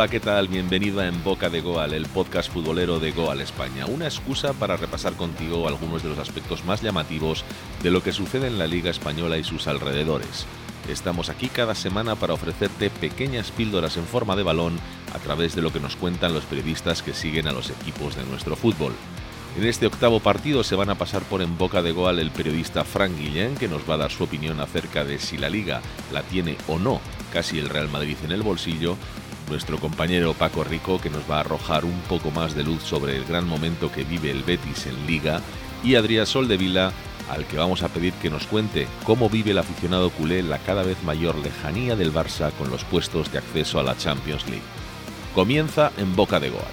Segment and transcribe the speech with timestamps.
[0.00, 0.48] Hola, ¿qué tal?
[0.48, 3.84] Bienvenido a En Boca de Goal, el podcast futbolero de Goal España.
[3.84, 7.44] Una excusa para repasar contigo algunos de los aspectos más llamativos
[7.82, 10.46] de lo que sucede en la Liga Española y sus alrededores.
[10.88, 14.78] Estamos aquí cada semana para ofrecerte pequeñas píldoras en forma de balón
[15.14, 18.24] a través de lo que nos cuentan los periodistas que siguen a los equipos de
[18.24, 18.94] nuestro fútbol.
[19.58, 22.84] En este octavo partido se van a pasar por en boca de Goal el periodista
[22.84, 26.22] Frank Guillén, que nos va a dar su opinión acerca de si la liga la
[26.22, 28.96] tiene o no casi el Real Madrid en el bolsillo,
[29.50, 33.16] nuestro compañero Paco Rico, que nos va a arrojar un poco más de luz sobre
[33.16, 35.40] el gran momento que vive el Betis en liga,
[35.82, 36.92] y Adrián Soldevila,
[37.28, 40.82] al que vamos a pedir que nos cuente cómo vive el aficionado culé la cada
[40.82, 44.62] vez mayor lejanía del Barça con los puestos de acceso a la Champions League.
[45.34, 46.64] Comienza en boca de Goal.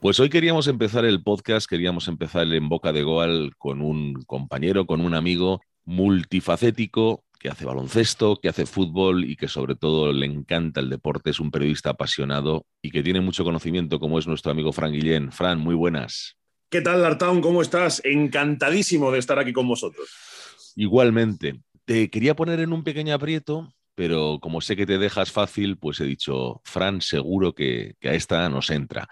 [0.00, 4.86] Pues hoy queríamos empezar el podcast, queríamos empezar en Boca de Goal con un compañero,
[4.86, 10.26] con un amigo multifacético que hace baloncesto, que hace fútbol y que sobre todo le
[10.26, 14.52] encanta el deporte, es un periodista apasionado y que tiene mucho conocimiento como es nuestro
[14.52, 15.32] amigo Fran Guillén.
[15.32, 16.36] Fran, muy buenas.
[16.68, 17.40] ¿Qué tal, Lartown?
[17.40, 18.02] ¿Cómo estás?
[18.04, 20.08] Encantadísimo de estar aquí con vosotros.
[20.74, 21.60] Igualmente.
[21.84, 26.00] Te quería poner en un pequeño aprieto, pero como sé que te dejas fácil, pues
[26.00, 29.08] he dicho, Fran, seguro que, que a esta nos entra.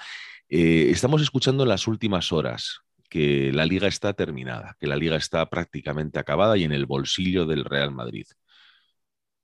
[0.49, 2.84] Eh, estamos escuchando en las últimas horas
[3.15, 7.47] que la liga está terminada, que la liga está prácticamente acabada y en el bolsillo
[7.47, 8.27] del Real Madrid.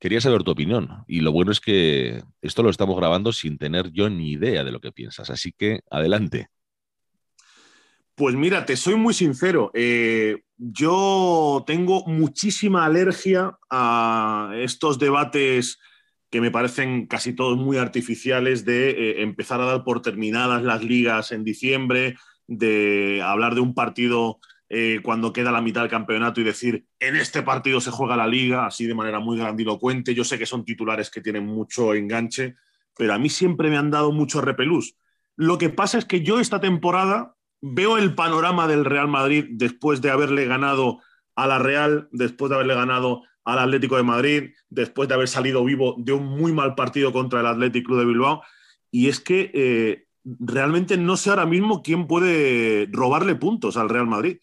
[0.00, 3.92] Quería saber tu opinión y lo bueno es que esto lo estamos grabando sin tener
[3.92, 6.48] yo ni idea de lo que piensas, así que adelante.
[8.16, 9.70] Pues mira, te soy muy sincero.
[9.72, 15.78] Eh, yo tengo muchísima alergia a estos debates
[16.28, 20.82] que me parecen casi todos muy artificiales de eh, empezar a dar por terminadas las
[20.82, 22.16] ligas en diciembre,
[22.50, 27.16] de hablar de un partido eh, cuando queda la mitad del campeonato y decir, en
[27.16, 30.14] este partido se juega la liga, así de manera muy grandilocuente.
[30.14, 32.56] Yo sé que son titulares que tienen mucho enganche,
[32.96, 34.96] pero a mí siempre me han dado mucho repelús.
[35.36, 40.02] Lo que pasa es que yo esta temporada veo el panorama del Real Madrid después
[40.02, 41.00] de haberle ganado
[41.36, 45.64] a la Real, después de haberle ganado al Atlético de Madrid después de haber salido
[45.64, 48.42] vivo de un muy mal partido contra el Athletic Club de Bilbao.
[48.90, 54.06] Y es que eh, realmente no sé ahora mismo quién puede robarle puntos al Real
[54.06, 54.38] Madrid.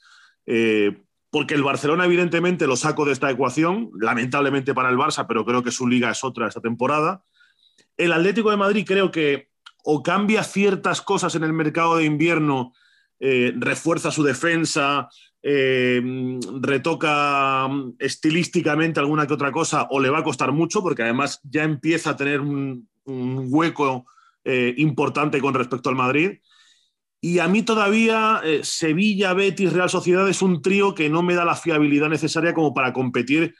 [0.46, 5.46] Eh, porque el Barcelona, evidentemente, lo saco de esta ecuación, lamentablemente para el Barça, pero
[5.46, 7.24] creo que su liga es otra esta temporada.
[7.98, 9.50] El Atlético de Madrid creo que
[9.84, 12.74] o cambia ciertas cosas en el mercado de invierno,
[13.20, 15.10] eh, refuerza su defensa,
[15.42, 16.02] eh,
[16.62, 21.40] retoca mm, estilísticamente alguna que otra cosa o le va a costar mucho porque además
[21.44, 24.06] ya empieza a tener un, hueco
[24.48, 26.40] eh, importante con respecto al Madrid.
[27.20, 31.36] Y a mí todavía eh, Sevilla, Betis, Real Sociedad es un trío que no me
[31.36, 33.54] da la fiabilidad necesaria como para competir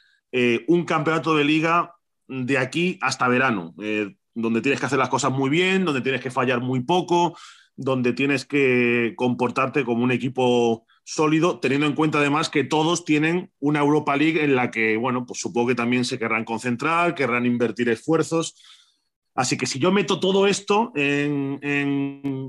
[0.66, 1.94] un campeonato de liga
[2.26, 3.74] de aquí hasta verano,
[4.34, 7.34] donde tienes que hacer las cosas muy bien, donde tienes que fallar muy poco,
[7.76, 13.50] donde tienes que comportarte como un equipo sólido, teniendo en cuenta además que todos tienen
[13.60, 17.46] una Europa League en la que, bueno, pues supongo que también se querrán concentrar, querrán
[17.46, 18.54] invertir esfuerzos.
[19.38, 21.60] Así que si yo meto todo esto en,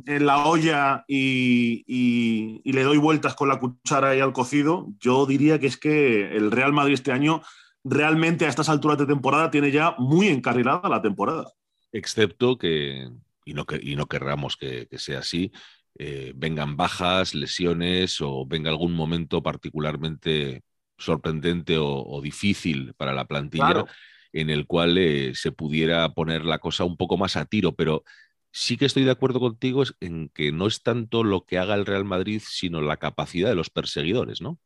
[0.07, 5.67] la olla y, le doy vueltas con la cuchara y al cocido, yo diría que
[5.67, 7.44] es que el Real Madrid este año
[7.83, 11.53] realmente a estas alturas de temporada tiene ya muy encarrilada la temporada.
[11.91, 13.07] Excepto que,
[13.45, 15.51] y no, que, y no querramos que, que sea así,
[16.00, 20.63] eh, vengan bajas, lesiones o venga algún momento particularmente
[20.97, 23.85] sorprendente o, difícil para la plantilla
[24.34, 28.03] en el cual eh, se pudiera poner la cosa un poco más a tiro, pero
[28.51, 31.85] sí que estoy de acuerdo contigo en que no es tanto lo que haga el
[31.85, 34.59] Real Madrid, sino la capacidad de los perseguidores, ¿no?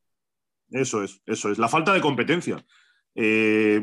[0.70, 2.66] Eso es, eso es, la falta de competencia.
[3.16, 3.82] Eh,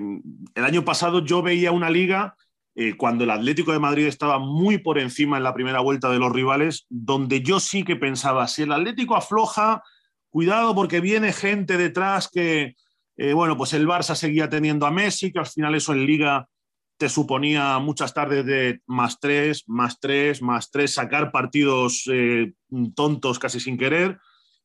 [0.54, 2.36] el año pasado yo veía una liga
[2.74, 6.18] eh, cuando el Atlético de Madrid estaba muy por encima en la primera vuelta de
[6.18, 9.82] los rivales, donde yo sí que pensaba, si el Atlético afloja,
[10.30, 12.74] cuidado porque viene gente detrás que,
[13.22, 16.48] eh, bueno, pues el Barça seguía teniendo a Messi, que al final eso en liga
[16.96, 22.54] te suponía muchas tardes de más tres, más tres, más tres, sacar partidos eh,
[22.94, 24.18] tontos casi sin querer.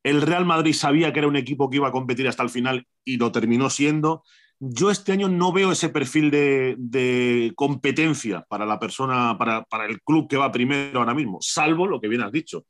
[0.03, 2.87] El Real Madrid sabía que era un equipo que iba a competir hasta el final
[3.03, 4.23] y lo terminó siendo.
[4.57, 10.29] Yo este año no veo ese perfil de, competencia para la persona, para, el club
[10.29, 12.65] que va primero ahora mismo, salvo lo que bien has dicho,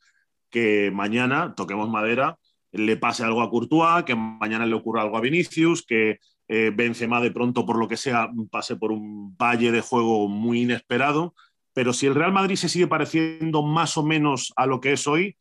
[0.49, 2.39] que mañana, toquemos madera,
[2.75, 7.21] le pase algo a Courtois, que mañana le ocurra algo a Vinicius, que eh, Benzema
[7.21, 11.33] de pronto, por lo que sea, pase por un valle de juego muy inesperado.
[11.73, 15.07] Pero si el Real Madrid se sigue pareciendo más o menos a lo que es
[15.07, 15.37] hoy,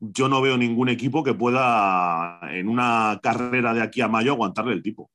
[0.00, 4.72] yo no veo ningún equipo que pueda en una carrera de aquí a mayo aguantarle
[4.72, 5.10] el tipo.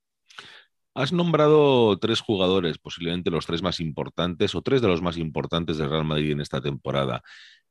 [0.94, 5.78] Has nombrado tres jugadores, posiblemente los tres más importantes o tres de los más importantes
[5.78, 7.24] del Real Madrid en esta temporada,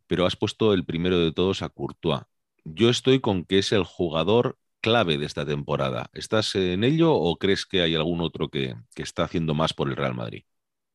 [0.07, 2.23] pero has puesto el primero de todos a Courtois.
[2.65, 6.11] Yo estoy con que es el jugador clave de esta temporada.
[6.13, 9.97] ¿Estás en ello o crees que hay algún otro que, está haciendo más por el
[9.97, 10.45] Real Madrid?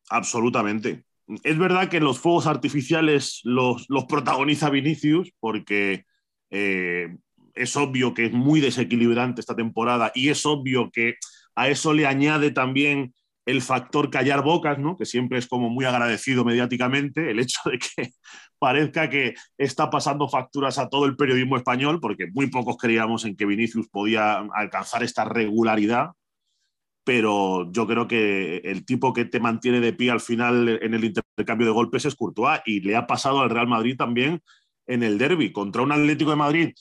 [0.08, 1.04] Absolutamente.
[1.42, 6.04] Es verdad que los fuegos artificiales los, protagoniza Vinicius porque
[6.50, 7.16] eh,
[7.54, 11.16] es obvio que es muy desequilibrante esta temporada y es obvio que
[11.56, 13.14] a eso le añade también
[13.46, 14.96] el factor callar bocas, ¿no?
[14.96, 18.10] que siempre es como muy agradecido mediáticamente, el hecho de que
[18.58, 23.36] parezca que está pasando facturas a todo el periodismo español, porque muy pocos creíamos en
[23.36, 26.10] que Vinicius podía alcanzar esta regularidad,
[27.04, 31.04] pero yo creo que el tipo que te mantiene de pie al final en el
[31.04, 34.42] intercambio de golpes es Courtois, y le ha pasado al Real Madrid también
[34.88, 36.74] en el derby contra un Atlético de Madrid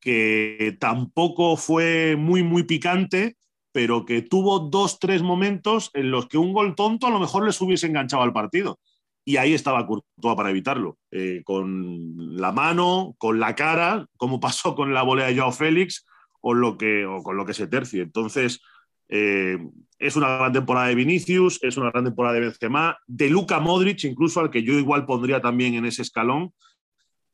[0.00, 3.36] que tampoco fue muy, muy picante,
[3.76, 7.44] pero que tuvo dos, tres momentos en los que un gol tonto a lo mejor
[7.44, 8.80] les hubiese enganchado al partido.
[9.22, 14.74] Y ahí estaba Courtois para evitarlo, eh, con la mano, con la cara, como pasó
[14.74, 16.06] con la volea de Joao Félix
[16.40, 18.00] o, lo que, o con lo que se tercie.
[18.00, 18.62] Entonces,
[19.10, 19.58] eh,
[19.98, 24.04] es una gran temporada de Vinicius, es una gran temporada de Benzema, de Luka Modric,
[24.04, 26.54] incluso al que yo igual pondría también en ese escalón,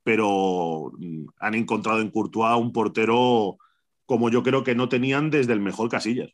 [0.03, 3.59] pero mm, han encontrado en Courtois un portero
[4.07, 6.31] como yo creo que no tenían desde el mejor Casillas.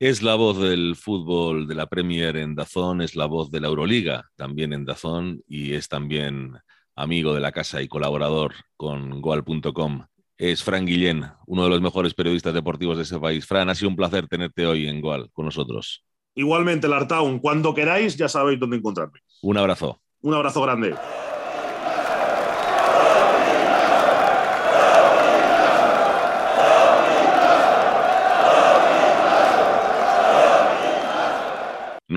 [0.00, 3.66] Es la voz del fútbol de la Premier en Dazón, es la voz de la
[3.66, 6.52] Euroliga también en Dazón y es también
[6.94, 10.06] amigo de la casa y colaborador con Goal.com.
[10.36, 13.44] Es Fran Guillén, uno de los mejores periodistas deportivos de ese país.
[13.44, 16.04] Fran, ha sido un placer tenerte hoy en Goal con nosotros.
[16.36, 19.18] Igualmente, Lartaun, cuando queráis ya sabéis dónde encontrarme.
[19.42, 20.00] Un abrazo.
[20.20, 20.94] Un abrazo grande.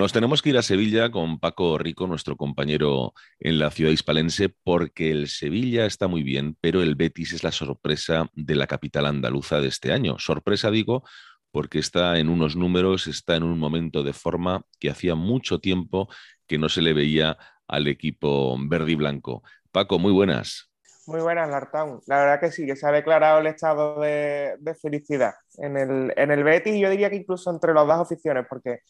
[0.02, 4.48] Nos tenemos que ir a Sevilla con Paco Rico, nuestro compañero en la ciudad hispalense,
[4.48, 9.06] porque el Sevilla está muy bien, pero el Betis es la sorpresa de la capital
[9.06, 10.18] andaluza de este año.
[10.18, 11.04] Sorpresa, digo,
[11.52, 16.08] porque está en unos números, está en un momento de forma que hacía mucho tiempo
[16.48, 17.38] que no se le veía
[17.68, 19.44] al equipo verde y blanco.
[19.70, 20.68] Paco, muy buenas.
[21.06, 22.00] Muy buenas, Lartán.
[22.08, 26.32] La verdad que sí, que se ha declarado el estado de, felicidad en el, en
[26.32, 28.80] el Betis y yo diría que incluso entre las dos aficiones, porque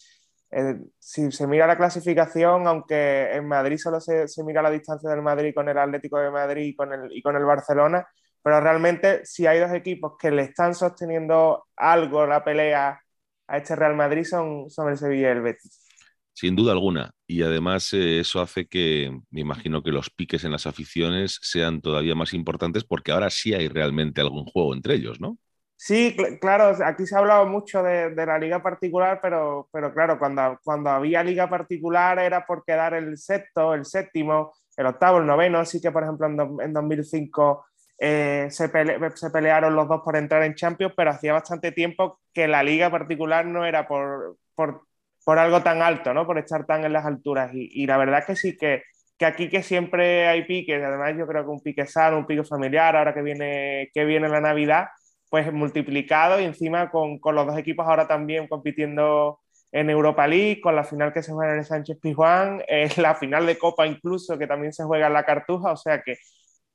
[0.99, 5.55] si se mira la clasificación, aunque en Madrid solo se, mira la distancia del Madrid
[5.55, 8.07] con el Atlético de Madrid y con el, y con el Barcelona,
[8.43, 13.01] pero realmente si hay dos equipos que le están sosteniendo algo la pelea
[13.47, 15.87] a este Real Madrid son, son el Sevilla y el Betis.
[16.35, 17.13] Sin duda alguna.
[17.27, 21.81] Y además eh, eso hace que me imagino que los piques en las aficiones sean
[21.81, 25.39] todavía más importantes porque ahora sí hay realmente algún juego entre ellos, ¿no?
[25.85, 30.57] Sí, claro, aquí se ha hablado mucho de, la liga particular, pero, pero claro, cuando,
[30.63, 35.59] cuando había liga particular era por quedar el sexto, el séptimo, el octavo, el noveno,
[35.59, 37.67] así que por ejemplo en, en 2005
[37.99, 38.71] eh, se,
[39.17, 42.89] se, pelearon los dos por entrar en Champions, pero hacía bastante tiempo que la liga
[42.89, 44.87] particular no era por, por,
[45.25, 46.27] por algo tan alto, ¿no?
[46.27, 47.53] por estar tan en las alturas.
[47.55, 48.85] Y, y la verdad que sí, que,
[49.19, 52.45] que, aquí que siempre hay piques, además yo creo que un pique sano, un pique
[52.45, 54.87] familiar, ahora que viene, que viene la Navidad
[55.33, 59.41] pues multiplicado y encima con, con, los dos equipos ahora también compitiendo
[59.73, 63.15] en Europa League, con la final que se juega en el Sánchez Pizjuán, es la
[63.15, 66.19] final de Copa incluso que también se juega en la Cartuja, o sea que,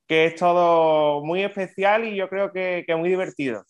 [0.08, 3.64] que es todo muy especial y yo creo que, que muy divertido.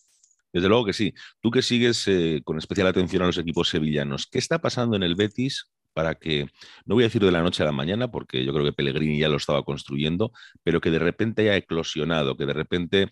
[0.53, 1.13] Desde luego que sí.
[1.41, 5.03] Tú que sigues eh, con especial atención a los equipos sevillanos, ¿qué está pasando en
[5.03, 6.45] el Betis para que,
[6.85, 9.19] no voy a decir de la noche a la mañana, porque yo creo que Pellegrini
[9.19, 10.31] ya lo estaba construyendo,
[10.63, 13.11] pero que de repente haya eclosionado, que de repente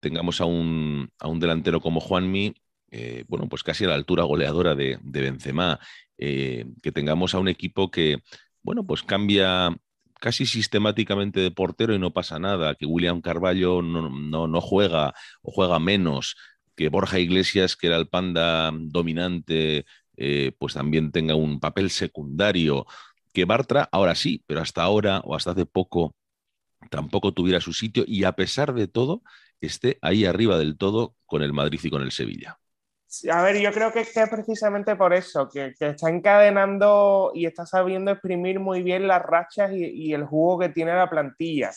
[0.00, 2.54] tengamos a un, a un delantero como Juanmi,
[2.90, 5.78] eh, bueno, pues casi a la altura goleadora de, de Benzema,
[6.16, 8.22] eh, que tengamos a un equipo que,
[8.62, 9.76] bueno, pues cambia
[10.20, 15.52] casi sistemáticamente de portero y no pasa nada, que William Carballo no, no, juega o
[15.52, 16.36] juega menos,
[16.74, 19.84] que Borja Iglesias, que era el panda dominante,
[20.16, 22.86] eh, pues también tenga un papel secundario,
[23.32, 26.16] que Bartra ahora sí, pero hasta ahora o hasta hace poco
[26.90, 29.22] tampoco tuviera su sitio y a pesar de todo
[29.60, 32.58] esté ahí arriba del todo con el Madrid y con el Sevilla.
[33.32, 38.10] A ver, yo creo que, es precisamente por eso, que, está encadenando y está sabiendo
[38.10, 41.70] exprimir muy bien las rachas y, el jugo que tiene la plantilla.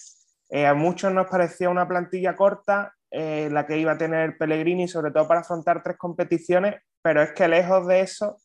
[0.50, 4.90] Eh, a muchos nos parecía una plantilla corta, eh, la que iba a tener Pellegrini,
[4.90, 8.38] sobre todo para afrontar tres competiciones, pero es que lejos de eso,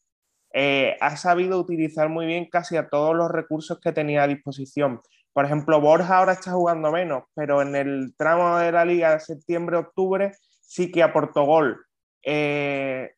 [0.58, 5.00] eh, ha sabido utilizar muy bien casi a todos los recursos que tenía a disposición.
[5.36, 9.20] Por ejemplo, Borja ahora está jugando menos, pero en el tramo de la liga de
[9.20, 11.84] septiembre-octubre sí que aportó gol.
[12.24, 13.10] Eh,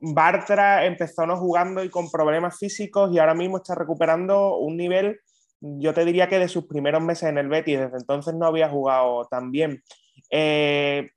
[0.00, 5.18] Bartra empezó no jugando y con problemas físicos y ahora mismo está recuperando un nivel,
[5.62, 8.68] yo te diría que de sus primeros meses en el Betis, desde entonces no había
[8.68, 9.82] jugado tan bien.
[10.28, 11.08] Eh,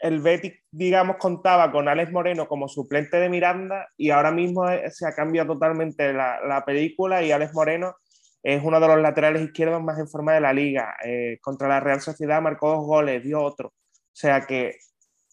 [0.00, 5.06] el Betis, digamos, contaba con Alex Moreno como suplente de Miranda y ahora mismo se
[5.06, 7.94] ha cambiado totalmente la, película y Alex Moreno
[8.42, 10.96] es uno de los laterales izquierdos más en forma de la liga.
[11.04, 13.68] Eh, contra la Real Sociedad marcó dos goles, dio otro.
[13.68, 13.74] O
[14.12, 14.76] sea que,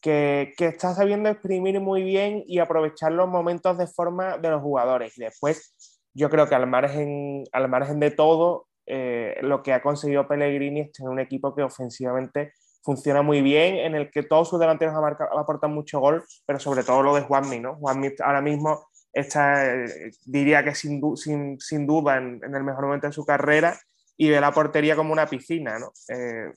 [0.02, 5.18] que, está sabiendo exprimir muy bien y aprovechar los momentos de forma de los jugadores.
[5.18, 5.76] Y después,
[6.14, 10.82] yo creo que al margen, al margen de todo, eh, lo que ha conseguido Pellegrini
[10.82, 14.96] es tener un equipo que ofensivamente funciona muy bien, en el que todos sus delanteros
[15.38, 17.76] aportan mucho gol, pero sobre todo lo de Juanmi, ¿no?
[17.76, 18.87] Juanmi ahora mismo
[19.20, 23.78] está, eh, diría que sin, sin, sin duda en, el mejor momento de su carrera
[24.16, 25.92] y ve la portería como una piscina, ¿no?
[26.10, 26.52] Eh,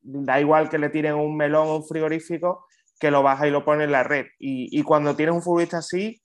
[0.00, 2.66] da igual que le tiren un melón o un frigorífico,
[2.98, 4.26] que lo baja y lo pone en la red.
[4.38, 6.22] Y, y cuando tienes un futbolista así,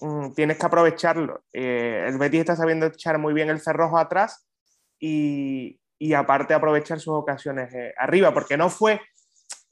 [0.00, 1.42] mm, tienes que aprovecharlo.
[1.52, 4.46] Eh, el Betis está sabiendo echar muy bien el cerrojo atrás
[4.98, 9.00] y, y aparte aprovechar sus ocasiones eh, arriba, porque no fue,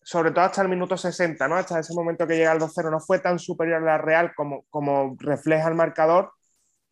[0.06, 1.56] sobre todo hasta el minuto 60, ¿no?
[1.56, 4.64] hasta ese momento que llega al 2-0, no fue tan superior a la Real como,
[4.70, 6.30] como refleja el marcador,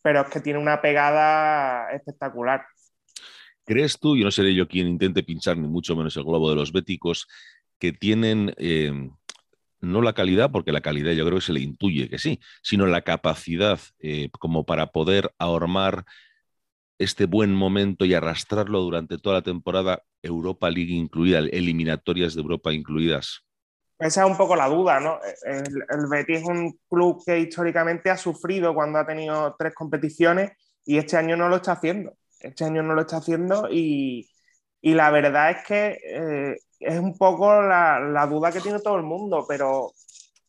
[0.02, 2.66] pero es que tiene una pegada espectacular.
[3.64, 6.56] ¿Crees tú, y no seré yo quien intente pinchar ni mucho menos el globo de
[6.56, 7.28] los béticos,
[7.78, 8.92] que tienen eh,
[9.80, 12.84] no la calidad, porque la calidad yo creo que se le intuye que sí, sino
[12.84, 16.04] la capacidad eh, como para poder ahormar
[17.04, 22.72] este buen momento y arrastrarlo durante toda la temporada, Europa League incluida, eliminatorias de Europa
[22.72, 23.44] incluidas?
[23.98, 25.18] Esa es un poco la duda, ¿no?
[25.44, 30.52] El, Betis es un club que históricamente ha sufrido cuando ha tenido tres competiciones
[30.84, 32.16] y este año no lo está haciendo.
[32.40, 34.28] Este año no lo está haciendo y,
[34.82, 39.02] la verdad es que eh, es un poco la, la duda que tiene todo el
[39.02, 39.92] mundo, pero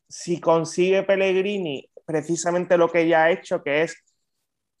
[0.08, 3.96] si consigue Pellegrini precisamente lo que ya ha hecho, que es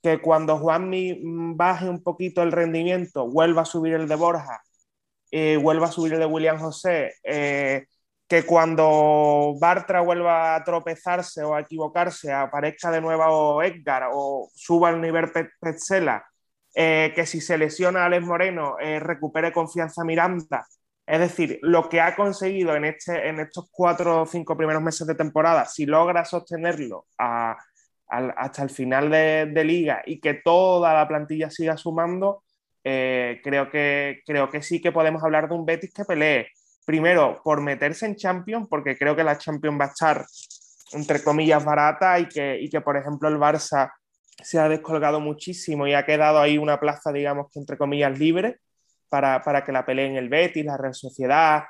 [0.02, 4.62] que cuando Juanmi mm, baje un poquito el rendimiento, vuelva a subir el de Borja,
[5.30, 7.86] eh, vuelva a subir el de William José, eh,
[8.28, 14.90] que cuando Bartra vuelva a tropezarse o a equivocarse, aparezca de nuevo Edgar o suba
[14.90, 16.24] el nivel Petzela,
[16.74, 20.66] eh, que si se lesiona Alex Moreno, recupere confianza Miranda.
[21.06, 25.06] Es decir, lo que ha conseguido en, este, en estos cuatro o cinco primeros meses
[25.06, 27.56] de temporada, si logra sostenerlo a,
[28.08, 32.44] hasta el final de, liga y que toda la plantilla siga sumando,
[32.84, 36.48] eh, creo, que, creo que sí que podemos hablar de un Betis que pelee.
[36.84, 40.24] Primero, por meterse en Champions, porque creo que la Champions va a estar,
[40.92, 43.92] entre comillas, barata y que, y que por ejemplo, el Barça
[44.40, 48.60] se ha descolgado muchísimo y ha quedado ahí una plaza, digamos que entre comillas, libre
[49.08, 51.64] para, para que la peleen el Betis, la Real Sociedad.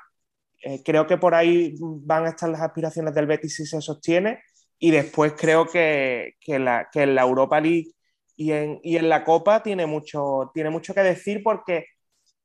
[0.61, 4.41] Eh, creo que por ahí van a estar las aspiraciones del Betis si se sostiene
[4.79, 7.91] y después creo que, que, la, que en la Europa League
[8.35, 11.85] y en, y en, la Copa tiene mucho, tiene mucho que decir porque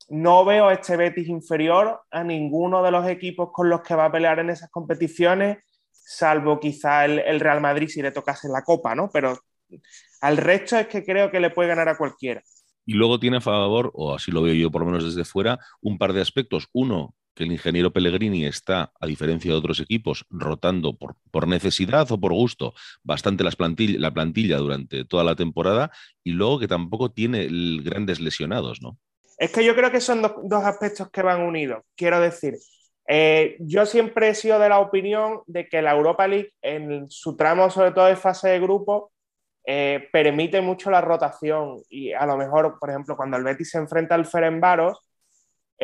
[0.09, 4.11] no veo este Betis inferior a ninguno de los equipos con los que va a
[4.11, 5.57] pelear en esas competiciones,
[5.91, 9.09] salvo quizá el, Real Madrid si le tocase la Copa, ¿no?
[9.11, 9.37] Pero
[10.21, 12.41] al resto es que creo que le puede ganar a cualquiera.
[12.85, 15.57] Y luego tiene a favor, o así lo veo yo por lo menos desde fuera,
[15.81, 16.67] un par de aspectos.
[16.73, 22.11] Uno, que el ingeniero Pellegrini está, a diferencia de otros equipos, rotando por, por necesidad
[22.11, 22.73] o por gusto
[23.03, 25.91] bastante las la plantilla durante toda la temporada
[26.23, 27.47] y luego que tampoco tiene
[27.81, 28.97] grandes lesionados, ¿no?
[29.37, 31.83] Es que yo creo que son dos, aspectos que van unidos.
[31.95, 32.55] Quiero decir,
[33.07, 37.35] eh, yo siempre he sido de la opinión de que la Europa League, en su
[37.35, 39.11] tramo, sobre todo de fase de grupo,
[39.65, 41.81] eh, permite mucho la rotación.
[41.89, 44.99] Y a lo mejor, por ejemplo, cuando el Betis se enfrenta al Ferenbaros,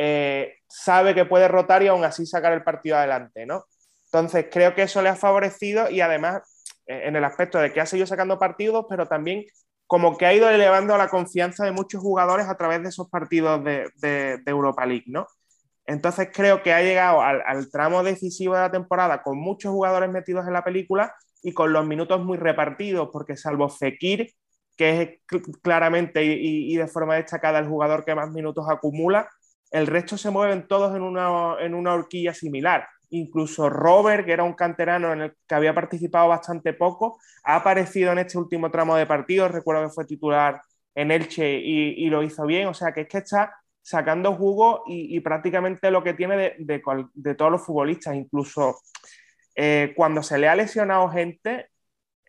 [0.02, 3.66] eh, sabe que puede rotar y aún así sacar el partido adelante, ¿no?
[4.06, 6.40] Entonces, creo que eso le ha favorecido y además
[6.86, 9.44] eh, en el aspecto de que ha seguido sacando partidos, pero también
[9.86, 13.62] como que ha ido elevando la confianza de muchos jugadores a través de esos partidos
[13.62, 15.26] de, Europa League, ¿no?
[15.84, 20.46] Entonces creo que ha llegado al, tramo decisivo de la temporada con muchos jugadores metidos
[20.46, 24.32] en la película y con los minutos muy repartidos, porque salvo Fekir,
[24.78, 29.28] que es claramente y de forma destacada el jugador que más minutos acumula,
[29.70, 32.88] el resto se mueven todos en una, en una horquilla similar.
[33.10, 38.12] Incluso Robert, que era un canterano en el que había participado bastante poco, ha aparecido
[38.12, 39.48] en este último tramo de partido.
[39.48, 40.62] Recuerdo que fue titular
[40.94, 42.68] en Elche y, lo hizo bien.
[42.68, 47.50] O sea que es que está sacando jugo y, prácticamente lo que tiene de, todos
[47.50, 48.14] los futbolistas.
[48.14, 48.80] Incluso
[49.56, 51.68] eh, cuando se le ha lesionado gente,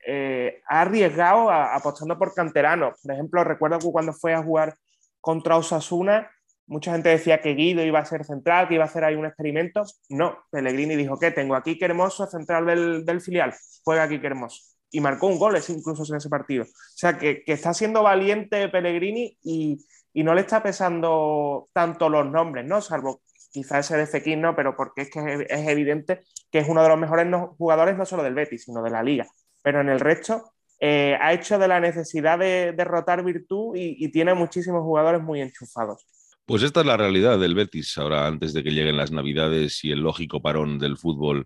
[0.06, 3.00] eh, ha arriesgado apostando por canteranos.
[3.02, 4.76] Por ejemplo, recuerdo que cuando fue a jugar
[5.20, 6.30] contra Osasuna,
[6.72, 9.26] mucha gente decía que Guido iba a ser central, que iba a hacer ahí un
[9.26, 9.84] experimento.
[10.08, 12.66] No, Pellegrini dijo que tengo aquí que Hermoso, central
[13.06, 14.64] del, filial, juega aquí que Hermoso.
[14.90, 16.64] Y marcó un gol incluso en ese partido.
[16.64, 19.86] O sea, que, está siendo valiente Pellegrini y,
[20.24, 22.82] no le está pesando tanto los nombres, ¿no?
[22.82, 26.84] Salvo quizás ese de Fekir, no, pero porque es que es, evidente que es uno
[26.84, 29.28] de los mejores jugadores no solo del Betis, sino de la liga.
[29.62, 34.34] Pero en el resto eh, ha hecho de la necesidad de derrotar virtud y, tiene
[34.34, 36.08] muchísimos jugadores muy enchufados.
[36.52, 39.92] Pues esta es la realidad del Betis ahora antes de que lleguen las Navidades y
[39.94, 41.46] el lógico parón del fútbol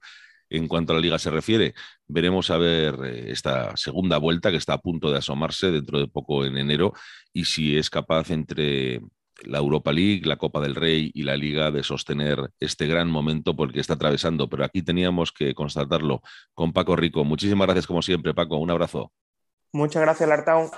[0.49, 1.75] en cuanto a la liga se refiere.
[2.07, 6.07] Veremos a ver eh, esta segunda vuelta que está a punto de asomarse dentro de
[6.07, 6.93] poco en enero
[7.31, 8.99] y si es capaz entre
[9.43, 13.55] la Europa League, la Copa del Rey y la Liga de sostener este gran momento
[13.55, 14.49] porque está atravesando.
[14.49, 16.23] Pero aquí teníamos que constatarlo
[16.55, 17.23] con Paco Rico.
[17.23, 18.57] Muchísimas gracias como siempre, Paco.
[18.57, 19.11] Un abrazo.
[19.71, 20.71] Muchas gracias, Lartown.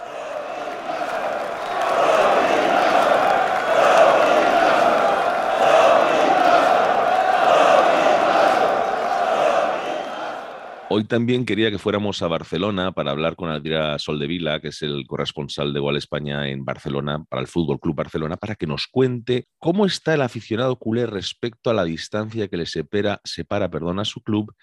[10.98, 15.06] Hoy también quería que fuéramos a Barcelona para hablar con Adrià Soldevila, que es el
[15.06, 19.46] corresponsal de Gol España en Barcelona, para el Fútbol Club Barcelona, para que nos cuente
[19.60, 24.06] cómo está el aficionado culé respecto a la distancia que le separa, separa perdón, a
[24.06, 24.56] su club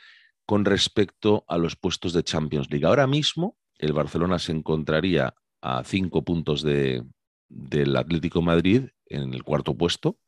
[0.44, 2.84] con respecto a los puestos de Champions League.
[2.84, 7.04] Ahora mismo, el Barcelona se encontraría a cinco puntos de,
[7.48, 10.18] del Atlético Madrid en el cuarto puesto,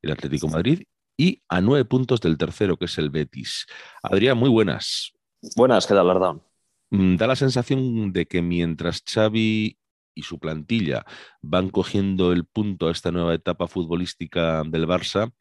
[0.00, 0.84] el Atlético Madrid,
[1.18, 3.66] y a nueve puntos del tercero, que es el Betis.
[4.02, 5.12] Adrián, muy buenas.
[5.56, 6.42] Buenas, ¿qué tal, Lardón?
[6.90, 9.78] Mm, da la sensación de que mientras Xavi
[10.14, 11.04] y su plantilla
[11.40, 15.32] van cogiendo el punto a esta nueva etapa futbolística del Barça,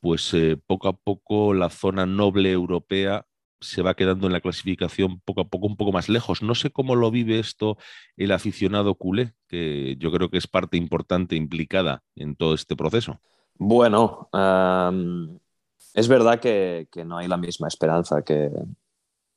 [0.00, 3.26] pues eh, poco a poco la zona noble europea
[3.60, 6.42] se va quedando en la clasificación poco a poco un poco más lejos.
[6.42, 7.78] No sé cómo lo vive esto
[8.16, 13.20] el aficionado culé, que yo creo que es parte importante implicada en todo este proceso.
[13.54, 14.28] Bueno,
[15.94, 18.50] es verdad que, no hay la misma esperanza que,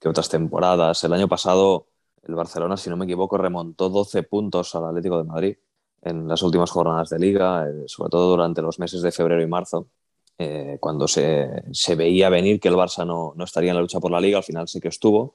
[0.10, 1.04] otras temporadas.
[1.04, 1.88] El año pasado
[2.28, 5.58] el Barcelona, si no me equivoco, remontó 12 puntos al Atlético de Madrid
[6.02, 9.48] en las últimas jornadas de liga, eh, sobre todo durante los meses de febrero y
[9.48, 9.90] marzo.
[10.38, 11.64] Eh, cuando se,
[11.96, 14.68] veía venir que el Barça no, estaría en la lucha por la liga, al final
[14.68, 15.34] sí que estuvo,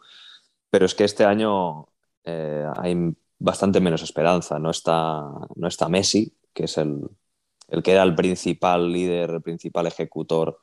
[0.68, 1.88] pero es que este año
[2.24, 4.59] eh, hay bastante menos esperanza.
[4.59, 5.22] No está,
[5.56, 7.09] no está Messi, que es el,
[7.83, 10.61] que era el principal líder, el principal ejecutor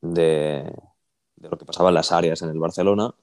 [0.00, 0.70] de,
[1.36, 3.14] lo que pasaba en las áreas en el Barcelona.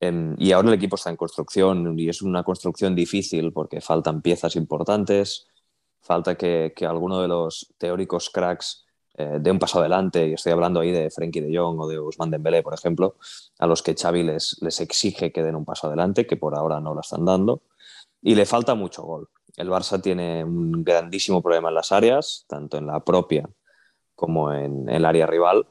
[0.00, 4.22] Em, y ahora el equipo está en construcción y es una construcción difícil porque faltan
[4.22, 5.46] piezas importantes,
[6.00, 10.80] falta que, alguno de los teóricos cracks eh, de un paso adelante, y estoy hablando
[10.80, 13.16] ahí de Frenkie de Jong o de Usman Dembélé, por ejemplo,
[13.58, 16.80] a los que Xavi les, les exige que den un paso adelante, que por ahora
[16.80, 17.60] no lo están dando,
[18.22, 19.28] y le falta mucho gol.
[19.56, 23.48] El Barça tiene un grandísimo problema en las áreas, tanto en la propia
[24.14, 25.66] como en, el área rival,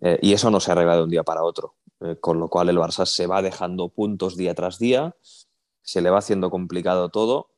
[0.00, 2.68] eh, y eso no se arregla de un día para otro, eh, con lo cual
[2.68, 5.16] el Barça se va dejando puntos día tras día,
[5.82, 7.50] se le va haciendo complicado todo,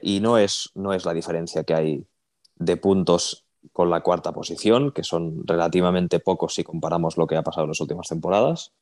[0.00, 2.06] y no es, no es la diferencia que hay
[2.54, 7.42] de puntos con la cuarta posición, que son relativamente pocos si comparamos lo que ha
[7.42, 8.72] pasado en las últimas temporadas.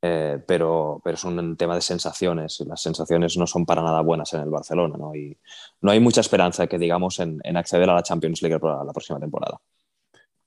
[0.00, 2.60] Eh, pero, pero es un tema de sensaciones.
[2.60, 5.14] Las sensaciones no son para nada buenas en el Barcelona, ¿no?
[5.14, 5.36] Y
[5.80, 9.18] no hay mucha esperanza que digamos en, acceder a la Champions League para la próxima
[9.18, 9.60] temporada.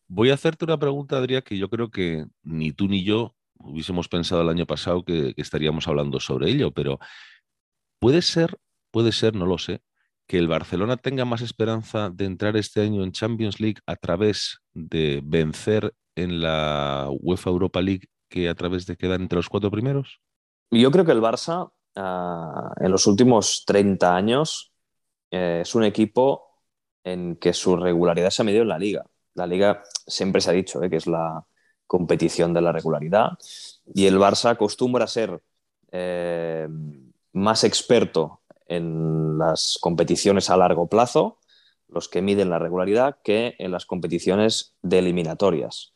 [0.08, 4.08] Voy a hacerte una pregunta, Adrián, que yo creo que ni tú ni yo hubiésemos
[4.08, 7.00] pensado el año pasado que estaríamos hablando sobre ello, pero
[8.00, 8.58] puede ser,
[8.92, 9.82] puede ser, no lo sé,
[10.28, 14.60] que el Barcelona tenga más esperanza de entrar este año en Champions League a través
[14.74, 19.70] de vencer en la UEFA Europa League que a través de quedar entre los cuatro
[19.70, 20.22] primeros?
[20.72, 24.72] Yo creo que el Barça ah, en los últimos 30 años
[25.30, 26.52] eh, es un equipo
[27.04, 29.06] en que su regularidad se ha medido en la liga.
[29.34, 31.46] La liga siempre se ha dicho eh, que es la
[31.92, 33.32] competición de la regularidad
[33.94, 35.42] y el Barça acostumbra a ser
[35.92, 36.66] eh,
[37.34, 41.40] más experto en las competiciones a largo plazo,
[41.90, 45.94] los que miden la regularidad, que en las competiciones de eliminatorias.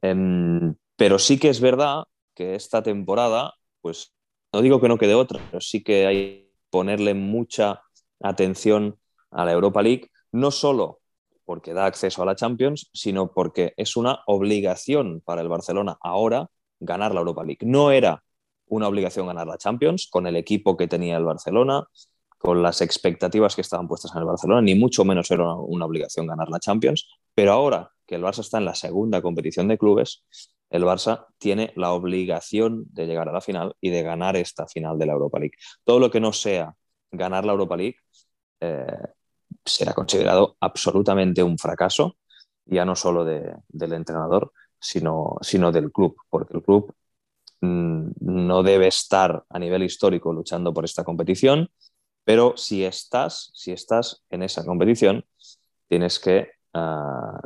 [0.00, 4.14] Em, pero sí que es verdad que esta temporada, pues
[4.54, 7.82] no digo que no quede otra, pero sí que hay que ponerle mucha
[8.22, 8.98] atención
[9.30, 11.00] a la Europa League, no solo
[11.46, 16.50] porque da acceso a la Champions, sino porque es una obligación para el Barcelona ahora
[16.80, 17.66] ganar la Europa League.
[17.66, 18.22] No era
[18.66, 21.86] una obligación ganar la Champions con el equipo que tenía el Barcelona,
[22.38, 26.26] con las expectativas que estaban puestas en el Barcelona, ni mucho menos era una, obligación
[26.26, 30.24] ganar la Champions, pero ahora que el Barça está en la segunda competición de clubes,
[30.70, 34.98] el Barça tiene la obligación de llegar a la final y de ganar esta final
[34.98, 35.56] de la Europa League.
[35.84, 36.74] Todo lo que no sea
[37.10, 37.96] ganar la Europa League,
[38.60, 38.86] eh,
[39.66, 42.16] será considerado absolutamente un fracaso,
[42.64, 46.94] ya no solo del entrenador, sino, sino del club, porque el club
[47.60, 51.70] mm, no debe estar a nivel histórico luchando por esta competición,
[52.24, 55.24] pero si estás, si estás en esa competición,
[55.88, 57.40] tienes que ah,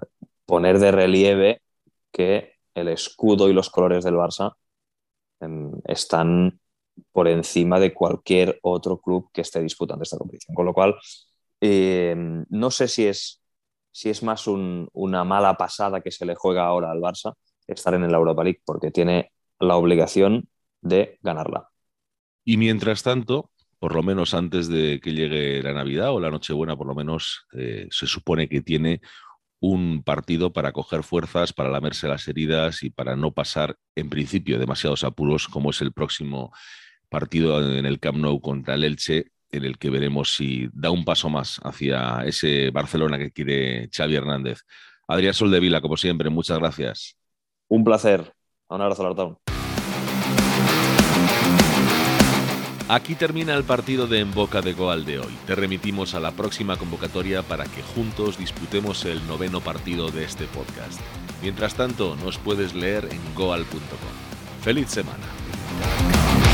[0.47, 1.63] poner de relieve
[2.11, 4.55] que el escudo y los colores del Barça
[5.41, 6.61] em, están
[7.13, 10.55] por encima de cualquier otro club que esté disputando esta competición.
[10.55, 10.97] Con lo cual,
[11.61, 13.43] em, no sé si es,
[13.93, 17.35] si es más una mala pasada que se le juega ahora al Barça
[17.67, 20.49] estar en el Europa League, porque tiene la obligación
[20.81, 21.69] de ganarla.
[22.45, 26.77] Y mientras tanto, por lo menos antes de que llegue la Navidad o la Nochebuena,
[26.77, 29.01] por lo menos eh, se supone que tiene
[29.61, 34.59] un partido para coger fuerzas, para lamerse las heridas y para no pasar, en principio,
[34.59, 36.53] demasiados apuros, como es el próximo
[37.11, 41.05] partido en el Camp Nou contra el Elche, en el que veremos si da un
[41.05, 44.63] paso más hacia ese Barcelona que quiere Xavi Hernández.
[45.09, 47.17] Adrián Soldevila, como siempre, muchas gracias.
[47.69, 48.33] Un placer.
[48.69, 49.39] Un abrazo, Lartón.
[52.91, 55.33] Aquí termina el partido de En Boca de Goal de hoy.
[55.47, 60.47] Te remitimos a la próxima convocatoria para que juntos disputemos el noveno partido de este
[60.47, 61.01] podcast.
[61.41, 63.81] Mientras tanto, nos puedes leer en goal.com.
[64.63, 66.50] ¡Feliz semana!